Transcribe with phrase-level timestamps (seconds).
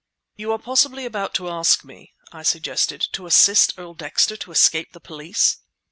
[0.35, 4.93] "You are possibly about to ask me," I suggested, "to assist Earl Dexter to escape
[4.93, 5.57] the police?"